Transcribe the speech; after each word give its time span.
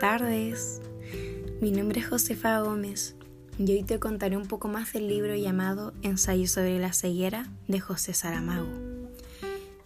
tardes. 0.00 0.80
Mi 1.60 1.70
nombre 1.70 2.00
es 2.00 2.08
Josefa 2.08 2.60
Gómez 2.60 3.14
y 3.58 3.70
hoy 3.70 3.82
te 3.82 4.00
contaré 4.00 4.38
un 4.38 4.46
poco 4.46 4.68
más 4.68 4.94
del 4.94 5.06
libro 5.06 5.34
llamado 5.36 5.92
Ensayo 6.00 6.48
sobre 6.48 6.78
la 6.78 6.94
ceguera 6.94 7.46
de 7.68 7.78
José 7.78 8.14
Saramago. 8.14 8.72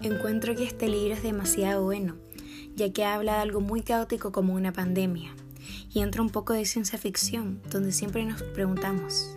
Encuentro 0.00 0.54
que 0.54 0.62
este 0.62 0.88
libro 0.88 1.14
es 1.14 1.24
demasiado 1.24 1.82
bueno, 1.82 2.18
ya 2.76 2.92
que 2.92 3.04
habla 3.04 3.34
de 3.34 3.40
algo 3.40 3.60
muy 3.60 3.82
caótico 3.82 4.30
como 4.30 4.54
una 4.54 4.72
pandemia 4.72 5.34
y 5.92 5.98
entra 5.98 6.22
un 6.22 6.30
poco 6.30 6.52
de 6.52 6.64
ciencia 6.64 7.00
ficción, 7.00 7.60
donde 7.72 7.90
siempre 7.90 8.24
nos 8.24 8.44
preguntamos, 8.44 9.36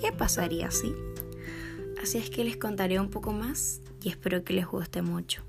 ¿qué 0.00 0.12
pasaría 0.12 0.70
si? 0.70 0.94
Así 2.00 2.18
es 2.18 2.30
que 2.30 2.44
les 2.44 2.56
contaré 2.56 3.00
un 3.00 3.10
poco 3.10 3.32
más 3.32 3.80
y 4.00 4.10
espero 4.10 4.44
que 4.44 4.52
les 4.54 4.66
guste 4.66 5.02
mucho. 5.02 5.42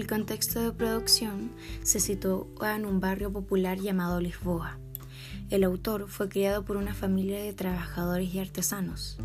El 0.00 0.06
contexto 0.06 0.62
de 0.62 0.72
producción 0.72 1.50
se 1.82 2.00
sitúa 2.00 2.74
en 2.74 2.86
un 2.86 3.00
barrio 3.00 3.30
popular 3.30 3.78
llamado 3.78 4.18
Lisboa. 4.18 4.78
El 5.50 5.62
autor 5.62 6.08
fue 6.08 6.30
criado 6.30 6.64
por 6.64 6.78
una 6.78 6.94
familia 6.94 7.38
de 7.42 7.52
trabajadores 7.52 8.32
y 8.32 8.38
artesanos. 8.38 9.18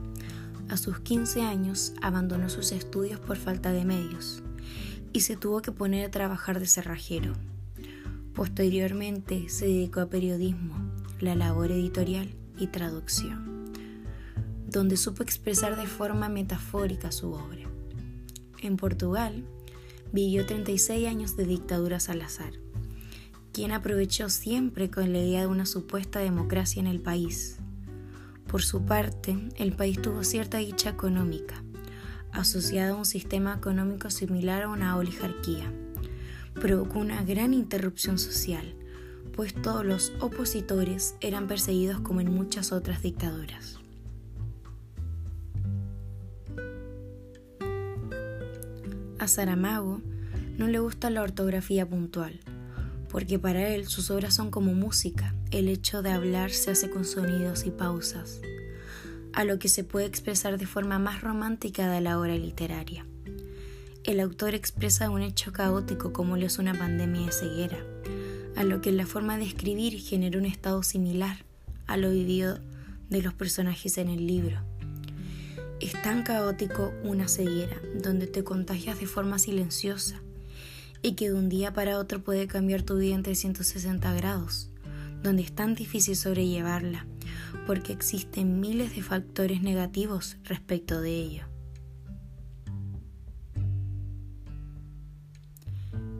A 0.68 0.76
sus 0.76 1.00
15 1.00 1.44
años 1.44 1.94
abandonó 2.02 2.50
sus 2.50 2.74
estudios 2.74 3.22
por 3.22 3.38
falta 3.38 3.72
de 3.72 3.86
medios 3.86 4.44
y 5.14 5.22
se 5.22 5.38
tuvo 5.38 5.62
que 5.62 5.72
poner 5.72 6.08
a 6.08 6.12
trabajar 6.12 6.60
de 6.60 6.68
cerrajero. 6.68 7.32
Posteriormente 8.34 9.48
se 9.48 9.68
dedicó 9.68 10.02
a 10.02 10.10
periodismo, 10.10 10.76
la 11.22 11.36
labor 11.36 11.72
editorial 11.72 12.36
y 12.60 12.68
traducción, 12.68 13.72
donde 14.68 14.98
supo 14.98 15.24
expresar 15.24 15.78
de 15.78 15.88
forma 15.88 16.28
metafórica 16.28 17.14
su 17.14 17.32
obra. 17.32 17.64
En 18.62 18.76
Portugal, 18.76 19.46
vivió 20.16 20.46
36 20.46 21.10
años 21.10 21.36
de 21.36 21.44
dictadura 21.44 22.00
Salazar, 22.00 22.54
quien 23.52 23.74
aprovechó 23.74 24.30
siempre 24.30 24.90
con 24.90 25.12
la 25.12 25.20
idea 25.20 25.42
de 25.42 25.48
una 25.48 25.66
supuesta 25.66 26.20
democracia 26.20 26.80
en 26.80 26.88
el 26.88 27.02
país. 27.02 27.58
Por 28.48 28.64
su 28.64 28.86
parte, 28.86 29.38
el 29.58 29.74
país 29.74 30.02
tuvo 30.02 30.24
cierta 30.24 30.60
dicha 30.60 30.92
económica, 30.92 31.62
asociada 32.32 32.94
a 32.94 32.96
un 32.96 33.04
sistema 33.04 33.56
económico 33.56 34.10
similar 34.10 34.64
a 34.64 34.70
una 34.70 34.96
oligarquía. 34.96 35.70
Provocó 36.54 37.00
una 37.00 37.22
gran 37.24 37.54
interrupción 37.54 38.18
social, 38.18 38.74
pues 39.34 39.54
todos 39.54 39.86
los 39.86 40.14
opositores 40.22 41.16
eran 41.20 41.48
perseguidos 41.48 42.00
como 42.00 42.22
en 42.22 42.34
muchas 42.34 42.72
otras 42.72 43.02
dictaduras. 43.02 43.80
A 49.26 49.28
Saramago 49.28 50.02
no 50.60 50.68
le 50.68 50.78
gusta 50.78 51.10
la 51.10 51.24
ortografía 51.24 51.90
puntual, 51.90 52.40
porque 53.10 53.40
para 53.40 53.70
él 53.70 53.88
sus 53.88 54.12
obras 54.12 54.36
son 54.36 54.52
como 54.52 54.76
música, 54.76 55.34
el 55.50 55.68
hecho 55.68 56.04
de 56.04 56.12
hablar 56.12 56.52
se 56.52 56.70
hace 56.70 56.92
con 56.92 57.06
sonidos 57.06 57.66
y 57.66 57.72
pausas, 57.72 58.40
a 59.34 59.44
lo 59.44 59.58
que 59.58 59.68
se 59.68 59.84
puede 59.84 60.06
expresar 60.06 60.60
de 60.60 60.68
forma 60.68 61.00
más 61.00 61.22
romántica 61.22 61.90
de 61.90 62.02
la 62.02 62.20
obra 62.20 62.36
literaria. 62.36 63.08
El 64.04 64.20
autor 64.20 64.54
expresa 64.54 65.10
un 65.10 65.24
hecho 65.24 65.52
caótico 65.52 66.14
como 66.14 66.38
lo 66.38 66.46
es 66.46 66.60
una 66.60 66.76
pandemia 66.76 67.26
de 67.26 67.32
ceguera, 67.32 67.80
a 68.56 68.64
lo 68.64 68.80
que 68.80 68.92
la 68.92 69.08
forma 69.08 69.40
de 69.40 69.46
escribir 69.46 70.00
genera 70.00 70.38
un 70.38 70.46
estado 70.46 70.84
similar 70.84 71.38
a 71.88 71.98
lo 71.98 72.12
vivido 72.12 72.60
de 73.10 73.24
los 73.24 73.34
personajes 73.34 73.98
en 73.98 74.10
el 74.10 74.28
libro. 74.28 74.60
Es 75.82 76.02
tan 76.02 76.24
caótico 76.24 76.94
una 77.04 77.28
ceguera, 77.28 77.76
donde 78.02 78.28
te 78.28 78.46
contagias 78.46 79.00
de 79.00 79.08
forma 79.08 79.40
silenciosa 79.40 80.22
y 81.02 81.14
que 81.14 81.30
de 81.30 81.36
un 81.36 81.50
día 81.50 81.74
para 81.74 82.00
otro 82.00 82.24
puede 82.24 82.48
cambiar 82.48 82.84
tu 82.84 82.98
vida 82.98 83.14
en 83.14 83.24
360 83.24 84.14
grados, 84.14 84.70
donde 85.22 85.44
es 85.44 85.54
tan 85.54 85.76
difícil 85.76 86.16
sobrellevarla, 86.16 87.06
porque 87.68 87.92
existen 87.92 88.62
miles 88.62 88.96
de 88.96 89.04
factores 89.04 89.62
negativos 89.62 90.38
respecto 90.46 91.02
de 91.02 91.12
ello. 91.12 91.44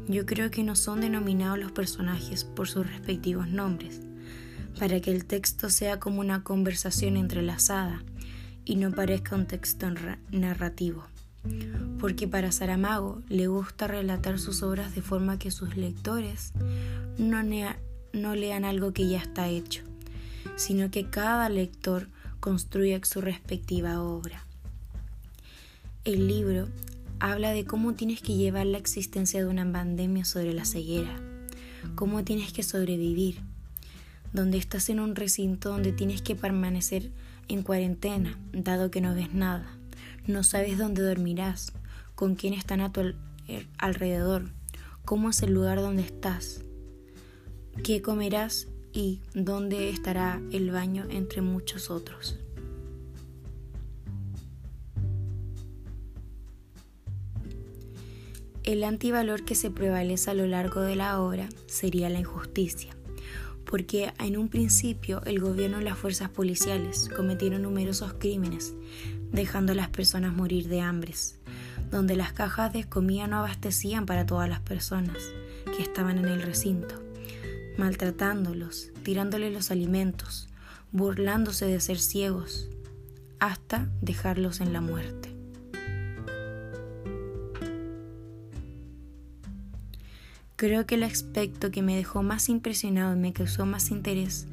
Yo 0.08 0.26
creo 0.26 0.52
que 0.52 0.64
no 0.64 0.76
son 0.76 1.02
denominados 1.02 1.58
los 1.58 1.72
personajes 1.72 2.44
por 2.44 2.68
sus 2.68 2.86
respectivos 2.86 3.48
nombres, 3.48 4.02
para 4.78 5.00
que 5.00 5.12
el 5.12 5.26
texto 5.26 5.70
sea 5.70 6.00
como 6.00 6.20
una 6.20 6.44
conversación 6.44 7.16
entrelazada 7.16 8.04
y 8.66 8.76
no 8.76 8.92
parezca 8.92 9.36
un 9.36 9.46
texto 9.46 9.88
narrativo. 10.32 11.06
Porque 12.00 12.28
para 12.28 12.52
Saramago 12.52 13.22
le 13.30 13.48
gusta 13.48 13.88
relatar 13.88 14.40
sus 14.40 14.64
obras 14.64 14.96
de 14.96 15.02
forma 15.02 15.38
que 15.38 15.52
sus 15.52 15.78
lectores 15.78 16.54
no, 17.18 17.44
no 18.14 18.36
lean 18.36 18.66
algo 18.66 18.94
que 18.94 19.08
ya 19.08 19.20
está 19.20 19.48
hecho, 19.48 19.84
sino 20.56 20.90
que 20.90 21.10
cada 21.10 21.48
lector 21.50 22.10
construya 22.40 23.00
su 23.04 23.22
respectiva 23.22 24.02
obra. 24.02 24.44
El 26.04 26.28
libro 26.28 26.68
habla 27.20 27.52
de 27.52 27.66
cómo 27.66 27.94
tienes 27.94 28.22
que 28.22 28.36
llevar 28.36 28.66
la 28.66 28.78
existencia 28.78 29.40
de 29.40 29.50
una 29.50 29.72
pandemia 29.72 30.26
sobre 30.26 30.54
la 30.54 30.66
ceguera, 30.66 31.20
cómo 31.96 32.24
tienes 32.24 32.52
que 32.54 32.64
sobrevivir, 32.64 33.40
donde 34.36 34.58
estás 34.58 34.90
en 34.90 35.00
un 35.00 35.16
recinto 35.16 35.70
donde 35.70 35.94
tienes 35.94 36.22
que 36.22 36.36
permanecer 36.36 37.10
en 37.48 37.64
cuarentena, 37.64 38.38
dado 38.52 38.92
que 38.92 39.00
no 39.00 39.16
ves 39.16 39.34
nada, 39.34 39.66
no 40.28 40.44
sabes 40.44 40.78
dónde 40.78 41.02
dormirás, 41.02 41.72
con 42.16 42.36
quién 42.36 42.54
están 42.54 42.82
a 42.82 42.92
tu 42.92 43.14
eh, 43.48 43.66
alrededor, 43.78 44.52
cómo 45.06 45.30
es 45.30 45.42
el 45.42 45.54
lugar 45.54 45.80
donde 45.80 46.04
estás, 46.04 46.62
qué 47.82 48.02
comerás 48.02 48.68
y 48.92 49.22
dónde 49.34 49.90
estará 49.90 50.42
el 50.52 50.70
baño 50.70 51.06
entre 51.10 51.42
muchos 51.42 51.90
otros. 51.90 52.38
El 58.64 58.84
antivalor 58.84 59.46
que 59.46 59.56
se 59.56 59.70
prevalece 59.70 60.32
a 60.32 60.34
lo 60.34 60.48
largo 60.48 60.82
de 60.82 60.96
la 60.96 61.22
obra 61.22 61.48
sería 61.68 62.10
la 62.10 62.20
injusticia 62.20 62.96
porque 63.66 64.14
en 64.20 64.38
un 64.38 64.48
principio 64.48 65.22
el 65.26 65.40
gobierno 65.40 65.82
y 65.82 65.84
las 65.84 65.98
fuerzas 65.98 66.30
policiales 66.30 67.10
cometieron 67.16 67.64
numerosos 67.64 68.14
crímenes, 68.14 68.74
dejando 69.32 69.74
a 69.74 69.76
las 69.76 69.90
personas 69.90 70.34
morir 70.34 70.68
de 70.68 70.82
hambres, 70.82 71.40
donde 71.92 72.16
las 72.16 72.34
cajas 72.34 72.72
de 72.74 72.84
comida 72.86 73.28
no 73.28 73.40
abastecían 73.40 74.06
para 74.06 74.26
todas 74.26 74.50
las 74.50 74.62
personas 74.62 75.18
que 75.76 75.84
estaban 75.84 76.18
en 76.18 76.26
el 76.26 76.42
recinto, 76.42 76.96
maltratándolos, 77.78 78.92
tirándoles 79.04 79.54
los 79.54 79.72
alimentos, 79.72 80.48
burlándose 80.92 81.66
de 81.66 81.80
ser 81.80 82.00
ciegos, 82.00 82.70
hasta 83.40 83.90
dejarlos 84.02 84.62
en 84.62 84.74
la 84.74 84.82
muerte. 84.82 85.25
Creo 90.58 90.86
que 90.86 90.96
el 90.96 91.04
aspecto 91.04 91.70
que 91.70 91.82
me 91.82 91.98
dejó 91.98 92.24
más 92.24 92.48
impresionado 92.48 93.14
y 93.14 93.20
me 93.20 93.34
causó 93.34 93.66
más 93.66 93.92
interés 93.92 94.48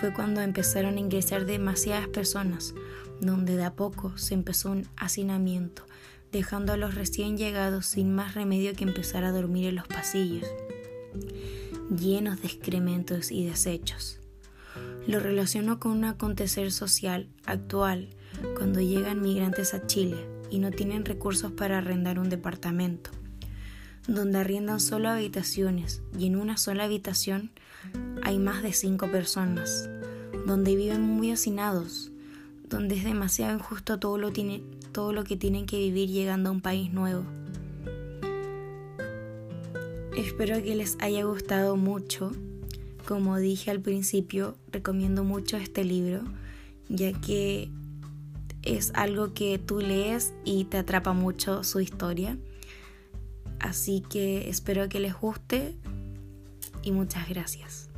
fue 0.00 0.14
cuando 0.14 0.40
empezaron 0.40 0.96
a 0.96 1.00
ingresar 1.00 1.44
demasiadas 1.44 2.08
personas, 2.08 2.74
donde 3.20 3.54
de 3.54 3.64
a 3.64 3.74
poco 3.74 4.16
se 4.16 4.32
empezó 4.32 4.70
un 4.70 4.88
hacinamiento, 4.96 5.84
dejando 6.32 6.72
a 6.72 6.78
los 6.78 6.94
recién 6.94 7.36
llegados 7.36 7.84
sin 7.84 8.14
más 8.14 8.34
remedio 8.34 8.72
que 8.72 8.84
empezar 8.84 9.22
a 9.24 9.32
dormir 9.32 9.66
en 9.66 9.74
los 9.74 9.86
pasillos, 9.86 10.48
llenos 11.94 12.40
de 12.40 12.46
excrementos 12.46 13.30
y 13.30 13.44
desechos. 13.44 14.20
Lo 15.06 15.20
relaciono 15.20 15.78
con 15.78 15.92
un 15.92 16.04
acontecer 16.04 16.72
social 16.72 17.28
actual 17.44 18.08
cuando 18.56 18.80
llegan 18.80 19.20
migrantes 19.20 19.74
a 19.74 19.86
Chile 19.86 20.26
y 20.48 20.58
no 20.58 20.70
tienen 20.70 21.04
recursos 21.04 21.52
para 21.52 21.76
arrendar 21.76 22.18
un 22.18 22.30
departamento 22.30 23.10
donde 24.06 24.38
arriendan 24.38 24.80
solo 24.80 25.08
habitaciones 25.08 26.02
y 26.18 26.26
en 26.26 26.36
una 26.36 26.56
sola 26.56 26.84
habitación 26.84 27.50
hay 28.22 28.38
más 28.38 28.62
de 28.62 28.72
cinco 28.72 29.10
personas, 29.10 29.88
donde 30.46 30.76
viven 30.76 31.02
muy 31.02 31.30
hacinados, 31.30 32.10
donde 32.68 32.96
es 32.96 33.04
demasiado 33.04 33.54
injusto 33.54 33.98
todo 33.98 34.18
lo, 34.18 34.32
tiene, 34.32 34.62
todo 34.92 35.12
lo 35.12 35.24
que 35.24 35.36
tienen 35.36 35.66
que 35.66 35.78
vivir 35.78 36.08
llegando 36.08 36.50
a 36.50 36.52
un 36.52 36.60
país 36.60 36.92
nuevo. 36.92 37.24
Espero 40.16 40.62
que 40.62 40.74
les 40.74 40.96
haya 41.00 41.24
gustado 41.24 41.76
mucho. 41.76 42.30
Como 43.06 43.36
dije 43.36 43.70
al 43.70 43.80
principio, 43.80 44.56
recomiendo 44.72 45.24
mucho 45.24 45.56
este 45.56 45.84
libro, 45.84 46.22
ya 46.88 47.12
que 47.20 47.68
es 48.62 48.92
algo 48.94 49.34
que 49.34 49.58
tú 49.58 49.80
lees 49.80 50.32
y 50.44 50.64
te 50.64 50.78
atrapa 50.78 51.12
mucho 51.12 51.64
su 51.64 51.80
historia. 51.80 52.38
Así 53.64 54.02
que 54.02 54.50
espero 54.50 54.90
que 54.90 55.00
les 55.00 55.14
guste 55.14 55.74
y 56.82 56.92
muchas 56.92 57.26
gracias. 57.30 57.88